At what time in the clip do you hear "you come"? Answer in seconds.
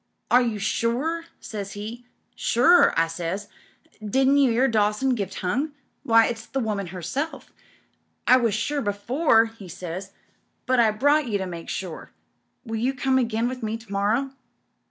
12.77-13.19